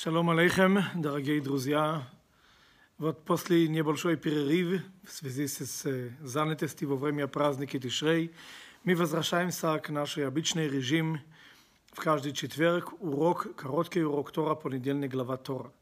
[0.00, 2.08] Шалом алейхем, дорогие друзья.
[2.98, 8.32] Вот после небольшой перерыв в связи с э, занятостью во время праздника Тишрей
[8.84, 11.18] мы возвращаемся к нашей обычной режим
[11.90, 15.72] в каждый четверг урок, короткий урок Тора, понедельник глава Тора.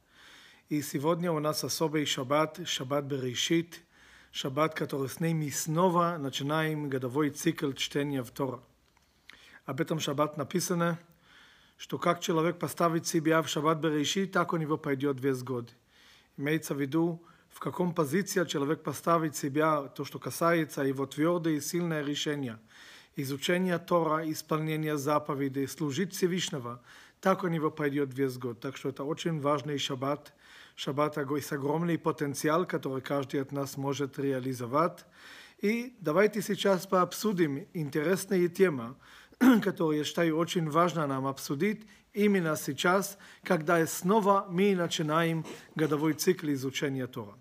[0.70, 3.82] И сегодня у нас особый шаббат, шаббат Берешит,
[4.32, 8.60] шаббат, который с ними снова начинаем годовой цикл чтения в Тора.
[9.66, 10.98] Об этом шаббат написано–
[11.76, 15.74] что как человек поставит себя в шаббат Берешит, так у него пойдет весь год.
[16.36, 21.60] Имеется в виду, в каком позиции человек поставит себя, то, что касается его твердое и
[21.60, 22.58] сильное решение,
[23.14, 26.82] изучение Тора, исполнение заповедей, служить Всевышнего,
[27.20, 28.60] так у него пойдет весь год.
[28.60, 30.34] Так что это очень важный шаббат,
[30.74, 35.04] шаббат с огромный потенциал, который каждый от нас может реализовать.
[35.62, 38.94] И давайте сейчас пообсудим интересные темы,
[39.62, 45.44] которую я считаю очень важно нам обсудить именно сейчас, когда снова мы начинаем
[45.74, 47.34] годовой цикл изучения Тора.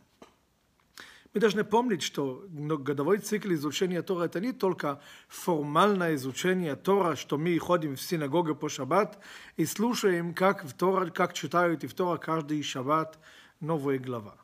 [1.34, 7.38] Мы должны помнить, что годовой цикл изучения Тора– это не только формальное изучение Тора, что
[7.38, 9.20] мы ходим в синагогу по шаббат
[9.58, 13.20] и слушаем, как, в Тора, как читают и в Тора каждый шаббат
[13.60, 14.38] новая глава.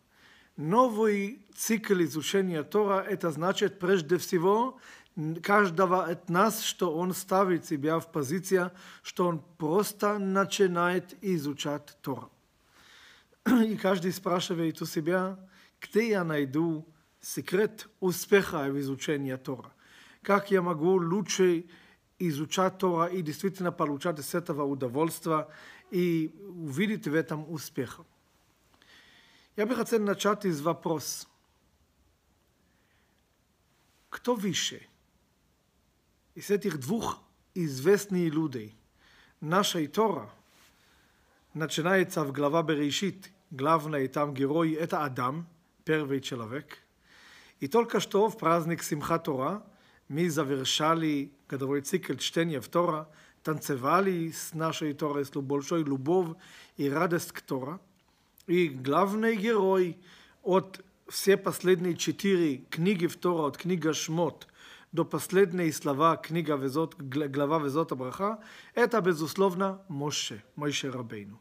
[0.58, 4.78] Новый цикл изучения Тора– это значит прежде всего
[5.44, 8.72] каждого от нас, что он ставит себя в позицию,
[9.04, 12.30] что он просто начинает изучать Тора.
[13.45, 15.38] И каждый спрашивает у себя,
[15.80, 16.86] где я найду
[17.20, 19.72] секрет успеха в изучении Тора.
[20.22, 21.66] Как я могу лучше
[22.20, 25.48] изучать Тора и действительно получать с этого удовольствие
[25.89, 28.00] и увидеть в этом успех.
[29.56, 31.28] Я бы хотел начать с вопроса.
[34.09, 34.88] Кто выше?
[36.36, 37.20] Из этих двух
[37.54, 38.76] известных людей.
[39.42, 40.30] Наша Тора
[41.54, 43.32] начинается в глава Берешит.
[43.50, 45.46] Главный там герой– это Адам,
[45.84, 46.78] первый человек.
[47.60, 49.64] И только что в праздник Симха Тора
[50.08, 53.10] мы завершали годовой цикл чтения в Тора,
[53.44, 56.38] танцевали с нашей Торой с большой любовь
[56.78, 57.80] и радость к Тора.
[58.48, 59.98] И главный герой
[60.44, 60.80] от
[61.10, 64.48] все последние четыре книги в Тора, от книга Шмот
[64.92, 68.40] до последней слова книга Везот, глава Везот Браха,
[68.76, 71.40] это, безусловно, Моше, Мойше Рабейну.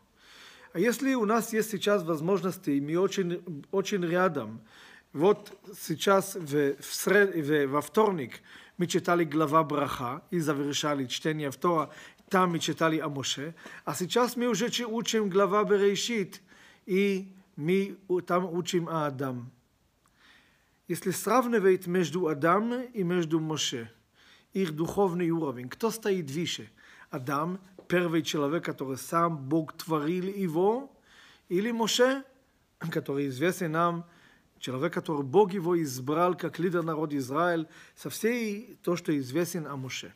[0.72, 4.60] А если у нас есть сейчас возможности, мы очень, очень рядом,
[5.12, 8.40] вот сейчас в, в сред, в, во вторник
[8.78, 11.90] мы читали глава Браха и завершали чтение втора,
[12.28, 16.40] там мы читали о Моше, а сейчас мы уже учим глава Берешит,
[16.86, 17.96] и мы
[18.26, 19.50] там учим о Адам
[20.90, 23.92] если сравнивать между Адам и между Моше,
[24.52, 26.68] их духовный уровень, кто стоит выше?
[27.10, 30.92] Адам, первый человек, который сам Бог творил его,
[31.48, 32.24] или Моше,
[32.90, 34.04] который известен нам,
[34.58, 39.76] человек, который Бог его избрал как лидер народа Израиль, со всей то, что известен о
[39.76, 40.12] Моше.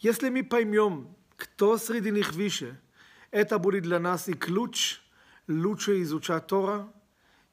[0.00, 1.06] Если мы поймем,
[1.36, 2.76] кто среди них выше,
[3.30, 5.00] это будет для нас и ключ
[5.46, 6.92] лучше изучать Тора,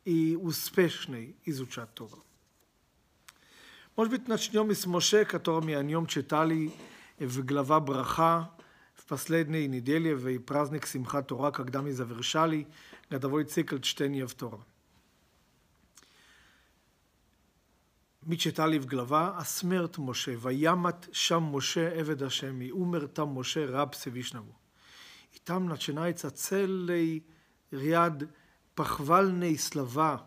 [0.09, 2.23] и успешный изучать Тору.
[3.95, 6.71] Может быть, начнем с Моше, который мы о нем читали
[7.19, 8.49] в глава Браха
[8.95, 12.67] в последней неделе в праздник Симха Тора, когда мы завершали
[13.11, 14.65] годовой цикл чтения в Тора.
[18.23, 23.29] Мы читали в глава о смерть Моше, «Ваямат шам Моше Эвед Ашем, и умер там
[23.29, 24.55] Моше, раб Всевышнего».
[25.33, 27.27] И там начинается целый
[27.69, 28.23] ряд
[28.79, 30.17] פחוולני סלווה,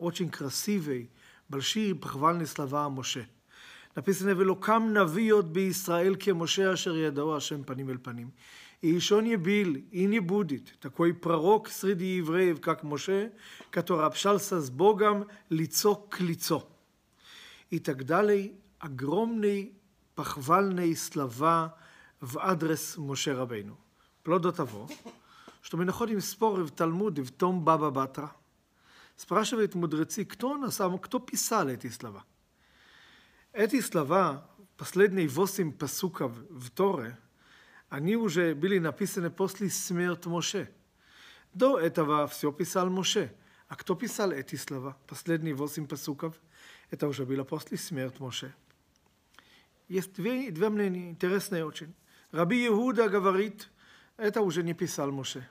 [0.00, 1.06] אוצ'ין קרסיבי,
[1.50, 3.20] בלשיר פחוולני סלווה משה.
[3.96, 8.30] נפיסני ולוקם נביאות בישראל כמשה אשר ידעו השם פנים אל פנים.
[8.82, 13.26] אישון יביל, איני בודית, תקוי פררוק שרידי עברי אבקק משה,
[13.72, 16.62] כתורה פשלסס בו גם ליצו קליצו.
[17.72, 19.70] התאגדלי אגרומני
[20.14, 21.68] פחוולני סלווה
[22.22, 23.74] ואדרס משה רבנו.
[24.22, 24.86] פלודו תבוא.
[25.62, 25.70] Слова в адрес Моше Рабейну.
[25.70, 28.32] Вплоть до того, что мы находим споры в Талмуде, в том Баба Батра.
[29.16, 32.24] Спрашивает мудрецы, кто, на самом, кто писал эти слова.
[33.52, 37.16] Эти слова, последние восемь пасуков в Торе,
[37.88, 40.68] они уже были написаны после смерти Моше.
[41.54, 43.30] До этого все писал Моше.
[43.68, 46.34] А кто писал эти слова, последние восемь пасуков?
[46.90, 48.54] Это уже было после смерти Моше.
[49.88, 51.94] Есть две, две мнения, интересные очень.
[52.30, 53.68] Раби Иуда говорит,
[54.22, 55.46] это уже не писал Моше.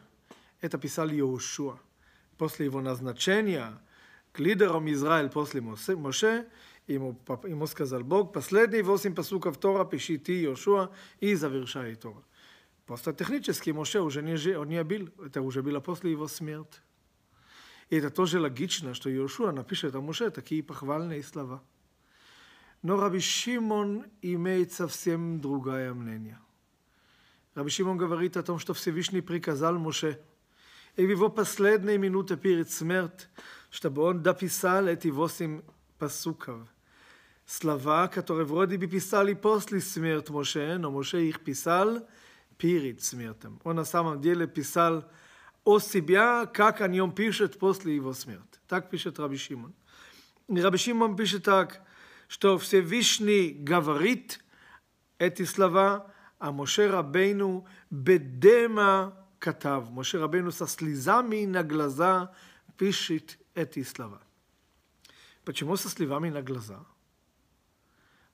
[0.61, 1.77] Это писал Иошуа.
[2.37, 3.77] После его назначения
[4.31, 6.47] к лидерам Израиль после Моше,
[6.87, 10.89] ему, ему сказал Бог, последние восемь посуков Тора пиши ты, Иошуа,
[11.19, 12.23] и завершай Тора.
[12.85, 16.79] Просто технически Моше уже не, он не бил, это уже было после его смерти.
[17.89, 21.61] И это тоже логично, что Иошуа напишет о Моше такие похвальные слова.
[22.81, 26.39] Но Раби Шимон имеет совсем другое мнение.
[27.53, 30.19] Раби Шимон говорит о том, что Всевышний приказал Моше,
[30.95, 33.27] и в его последние минуты перед смертью,
[33.69, 35.61] чтобы он дописал эти восемь
[35.97, 36.67] посуков.
[37.45, 42.07] Слова, которые вроде бы писали после смерти Моше, но Моше их писал
[42.57, 43.59] перед смертью.
[43.63, 45.05] Он на самом деле писал
[45.65, 48.59] о себе, как о нем пишет после его смерти.
[48.67, 49.73] Так пишет Раби Шимон.
[50.47, 51.81] Раби Шимон пишет так,
[52.29, 54.39] что Всевышний говорит
[55.17, 56.51] эти слова, а
[57.91, 59.91] бедема катав.
[59.91, 62.33] Моше Рабейну со слезами на глаза
[62.77, 64.21] пишет эти слова.
[65.45, 66.83] Почему со слезами на глаза?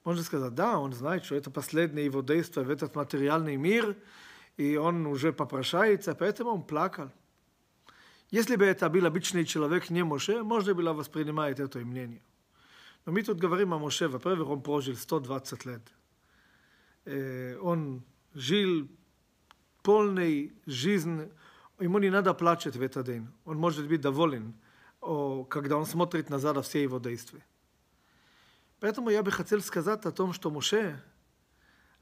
[0.06, 3.98] Можно сказать, да, он знает, что это последнее его действие в этот материальный мир,
[4.56, 7.12] и он уже попрошается, поэтому он плакал.
[8.32, 12.22] Если бы это был обычный человек, не Моше, можно было воспринимать это мнение.
[13.06, 15.82] Но мы тут говорим о Моше, во-первых, он прожил 120 лет.
[17.62, 18.90] Он жил
[19.82, 21.32] полной жизнь,
[21.80, 23.28] ему не надо плачать в этот день.
[23.46, 24.54] Он может быть доволен,
[25.00, 27.46] когда он смотрит назад на все его действия.
[28.80, 31.02] Поэтому я бы хотел сказать о том, что Моше,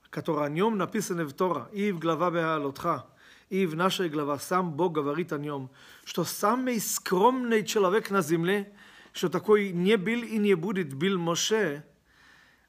[0.10, 3.06] который о нем написано в Тора, и в глава Беалотха,
[3.50, 5.70] и в нашей главе, сам Бог говорит о нем,
[6.04, 8.74] что самый скромный человек на земле,
[9.14, 11.86] что такой не был и не будет, был Моше,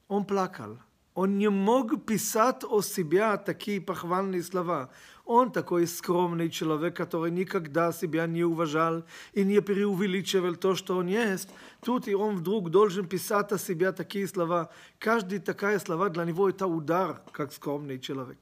[0.06, 0.78] он плакал.
[1.16, 4.90] Он не мог писать о себе такие похвальные слова.
[5.24, 9.02] Он такой скромный человек, который никогда себя не уважал
[9.32, 11.48] и не преувеличивал то, что он есть.
[11.82, 14.70] Тут и он вдруг должен писать о себе такие слова.
[14.98, 18.38] Каждый такая слова для него это удар, как скромный человек.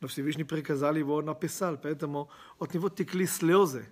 [0.00, 2.30] Но Всевышний приказал его, написал, поэтому
[2.60, 3.86] от него текли слезы,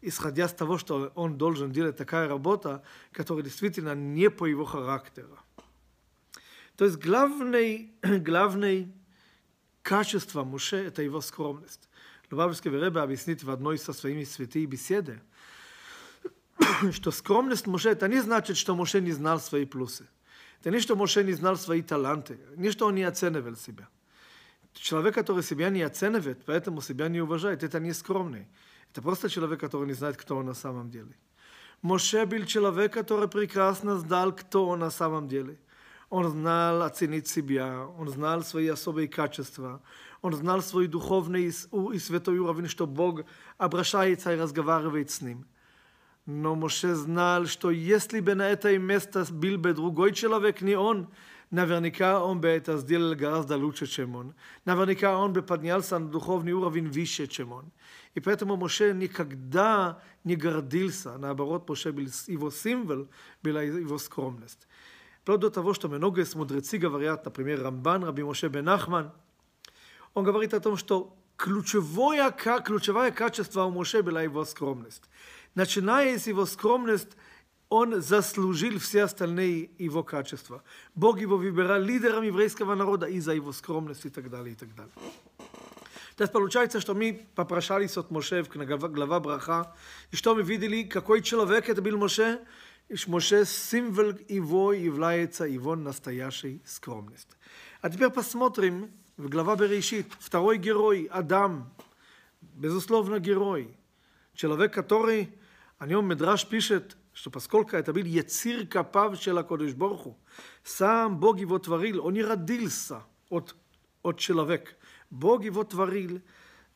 [0.00, 5.36] исходя из того, что он должен делать такая работа, которая действительно не по его характеру.
[6.76, 8.88] То есть главное, главное
[9.82, 11.88] качество Муше– это его скромность.
[12.30, 15.20] Лубавский Ребе объяснит в одной со своими святыми беседы,
[16.92, 20.06] что скромность Муше– это не значит, что Муше не знал свои плюсы.
[20.60, 23.88] Это не, что Муше не знал свои таланты, не, что он не оценивал себя.
[24.72, 28.48] Человек, который себя не оценивает, поэтому себя не уважает, это не скромный.
[28.90, 31.14] Это просто человек, который не знает, кто он на самом деле.
[31.82, 35.58] Моше был человек, который прекрасно знал, кто он на самом деле.
[36.14, 39.80] Он знал оценить себя, он знал свои особые качества,
[40.22, 41.52] он знал свой духовный
[41.92, 43.22] и святой уровень, что Бог
[43.58, 45.44] обращается и разговаривает с ним.
[46.24, 51.08] Но Моше знал, что если бы на это место был бы другой человек, не он,
[51.50, 54.34] наверняка он бы это сделал гораздо лучше, чем он.
[54.64, 57.72] Наверняка он бы поднялся на духовный уровень выше, чем он.
[58.14, 61.18] И поэтому Моше никогда не гордился.
[61.18, 63.08] Наоборот, Моше был его символ,
[63.42, 64.68] была его скромность.
[65.24, 69.10] Вплоть до того, что много из мудрецы говорят, например, Рамбан, Раби Моше бен Ахман,
[70.12, 75.04] он говорит о том, что ключевое, ключевое качество у Моше была его скромность.
[75.54, 77.16] Начиная с его скромности,
[77.70, 80.62] он заслужил все остальные его качества.
[80.94, 84.92] Бог его выбирал лидером еврейского народа из-за его скромности и так далее, и так далее.
[86.16, 88.48] То есть получается, что мы попрошались от Моше в
[88.92, 89.74] глава браха,
[90.10, 92.40] и что мы видели, какой человек это был Моше,
[92.90, 97.34] יש משה סימבל איבו יבלה יצא איבון נסטיישי סקרומנסט.
[97.82, 98.88] הדיבר פסמוטרים
[99.18, 101.62] וגלבה בראשית, פטרוי גירוי, אדם,
[102.56, 103.68] בזוסלובנה גירוי,
[104.36, 105.26] צ'לווה קטורי,
[105.80, 110.14] אני אומר מדרש פישט, שפסקולקה יתביל יציר כפיו של הקודש ברוך הוא,
[110.64, 112.98] שם בו גיבו טבריל, או נירא דילסה,
[114.02, 114.62] עוד צ'לווק,
[115.10, 116.18] בו גיבו טבריל,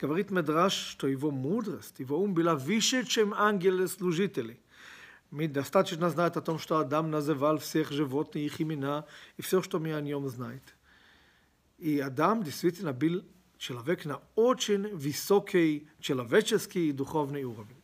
[0.02, 4.54] גברית מדרש, שתויבו מודרסט, יבואום בלה וישת שם אנגלס לוז'יטלי.
[5.30, 9.04] Мы достаточно знать о том, что Адам называл всех животных их имена
[9.36, 10.62] и все, что мы о нем знаем.
[11.76, 13.22] И Адам действительно был
[13.58, 17.76] человек на очень высокий человеческий и духовный уровень.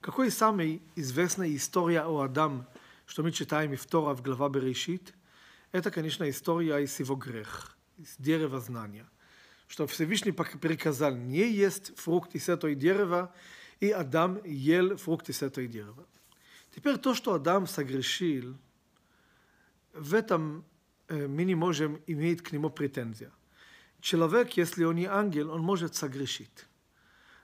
[0.00, 2.66] Какой самая известная история о Адам,
[3.06, 5.14] что мы читаем в Тора в глава Берешит?
[5.70, 9.06] Это, конечно, история из его грех, из дерева знания.
[9.68, 13.32] Что Всевышний приказал не есть фрукт из этого дерева,
[13.78, 16.04] и Адам ел фрукт из этого дерева.
[16.74, 18.56] Теперь то, что Адам согрешил,
[19.92, 20.64] в этом
[21.08, 23.30] мы не можем иметь к нему претензия.
[24.00, 26.66] Человек, если он не ангел, он может согрешить.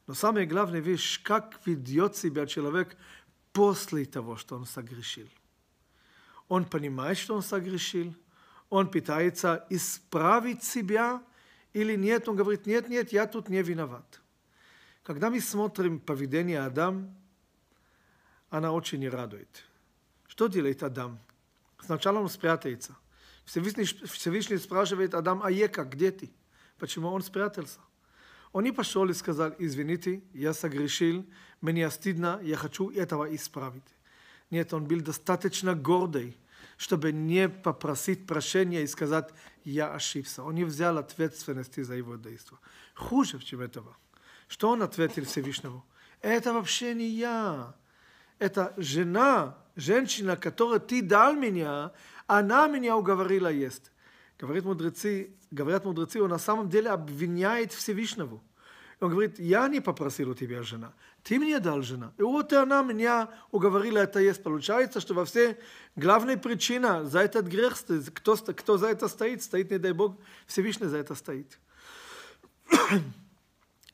[0.06, 2.96] Но самое главное вещь, как ведет себя человек
[3.52, 5.28] после того, что он согрешил.
[6.48, 8.14] Он понимает, что он согрешил,
[8.70, 11.22] он пытается исправить себя
[11.72, 14.20] Или нет, он говорит, нет, нет, я тут не виноват.
[15.02, 17.14] Когда мы смотрим поведение Адам,
[18.50, 19.64] она очень радует.
[20.26, 21.18] Что делает Адам?
[21.80, 22.96] Сначала он спрятается.
[23.44, 26.30] Всевышний, Всевышний спрашивает Адам, а Ека, где ты?
[26.78, 27.80] Почему он спрятался?
[28.52, 31.26] Он не пошел и сказал, извините, я согрешил,
[31.60, 33.84] мне стыдно, я хочу этого исправить.
[34.50, 36.36] Нет, он был достаточно гордый,
[36.76, 39.30] чтобы не попросить прощения и сказать,
[39.64, 40.42] я ошибся.
[40.42, 42.58] Он не взял ответственности за его действия.
[42.94, 43.96] Хуже, чем этого.
[44.46, 45.84] Что он ответил Всевышнему?
[46.22, 47.74] Это вообще не я.
[48.38, 51.92] Это жена, женщина, которая ты дал меня,
[52.26, 53.90] она меня уговорила есть.
[54.38, 58.40] Говорит мудрецы, говорят мудрецы, он на самом деле обвиняет Всевышнего.
[59.00, 60.92] Он говорит, я не попросил у тебя жена,
[61.22, 62.12] ты мне дал жена.
[62.18, 64.42] И вот она меня уговорила это есть.
[64.42, 65.58] Получается, что во все
[65.94, 67.76] главная причина за этот грех,
[68.14, 70.16] кто, кто за это стоит, стоит, не дай Бог,
[70.46, 71.58] Всевышний за это стоит.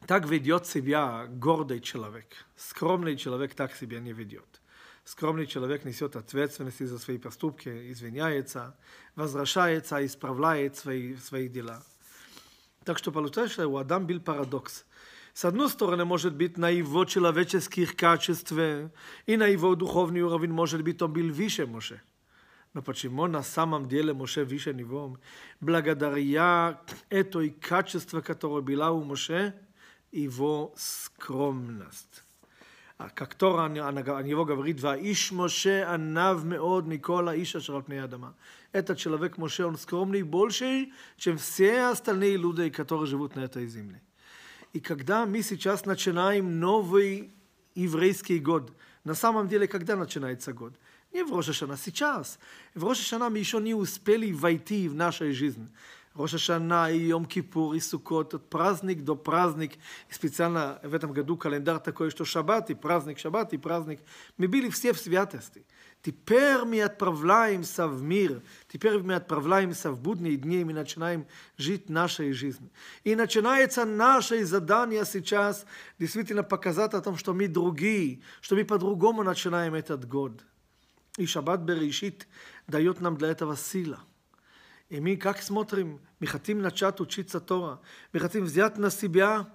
[0.06, 2.46] Так ведет себя гордый человек.
[2.56, 4.61] Скромный человек так себя не ведет.
[5.04, 8.76] Скромный человек несет ответственность за свои поступки, извиняется,
[9.16, 11.82] возвращается, исправляет свои, свои дела.
[12.84, 14.87] Так что получается, у Адам был парадокс.
[15.34, 18.90] С одной стороны, может быть, на его человеческих качествах
[19.26, 22.00] и на его духовный уровень, может быть, он был выше Моше.
[22.73, 25.18] Но почему на самом деле Моше выше него?
[25.61, 29.54] Благодаря этой качеству, которое было у Моше,
[30.13, 32.24] его скромность.
[33.15, 38.36] как Тора о него говорит, «Ваиш Моше анав меод микола иша אשר על
[38.72, 44.01] Этот человек Моше, он скромный больше, чем все остальные люди, которые живут на этой земле.
[44.74, 47.32] И когда мы сейчас начинаем новый
[47.74, 48.72] еврейский год,
[49.03, 50.74] на самом деле, когда начинается год?
[51.12, 52.38] Не в Рошашана, сейчас.
[52.75, 55.72] В Рошашана мы еще не успели войти в нашу жизнь.
[56.14, 59.73] Роша Шана и Йом Кипур и Сукот, от праздник до праздник.
[60.09, 64.00] И специально в этом году календарь такой, что шаббат и праздник, шаббат и праздник.
[64.37, 65.66] Мы были все в святости.
[66.02, 72.33] Теперь мы отправляемся в мир, теперь мы отправляемся в будние дни, мы начинаем жить нашей
[72.33, 72.71] жизнью.
[73.04, 75.66] И начинается наше задание сейчас
[75.99, 80.44] действительно показать о том, что мы другие, что мы по-другому начинаем этот год.
[81.16, 82.28] И шаббат Берешит
[82.68, 83.99] дает нам для этого сила–
[84.88, 87.81] И мы как смотрим, мы хотим начать учиться Тора,
[88.12, 89.49] мы хотим взять на себя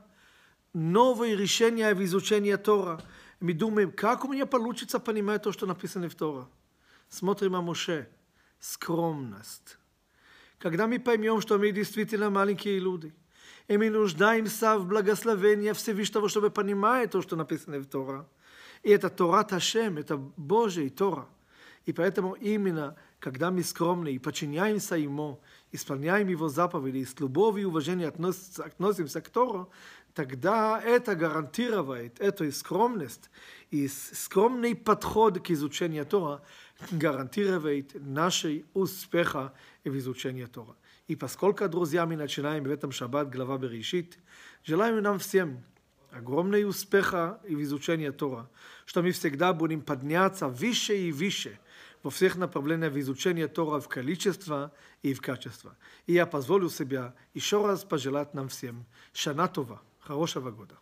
[0.73, 3.01] новые решения в изучении Тора.
[3.39, 6.47] Мы думаем, как у меня получится понимать то, что написано в Тора.
[7.09, 8.09] Смотрим о Моше.
[8.59, 9.77] Скромность.
[10.57, 13.13] Когда мы поймем, что мы действительно маленькие люди,
[13.69, 18.27] и мы нуждаемся в благословении Всевышнего, чтобы понимать то, что написано в Тора.
[18.83, 21.27] И это Тора Ташем, это Божий Тора.
[21.85, 27.65] И поэтому именно когда мы скромны и подчиняемся Ему, исполняем Его заповеди, с любовью и
[27.65, 29.69] уважением относимся, относимся к Тору,
[30.13, 33.29] тогда это гарантирует эту скромность
[33.71, 36.41] и скромный подход к изучению Тора
[36.91, 40.75] гарантирует наши успеха в изучении Тора.
[41.07, 44.17] И поскольку, друзья, мы начинаем в этом шаббат глава Берешит,
[44.63, 45.63] желаем нам всем
[46.11, 48.49] огромный успеха в изучении Тора,
[48.85, 51.59] что мы всегда будем подняться выше и выше–
[52.03, 54.71] во всех направлениях в изучении Тора в количество
[55.03, 55.77] и в качество.
[56.07, 60.77] И я позволю себя еще раз пожелать нам всем Шана Това, хорошего года.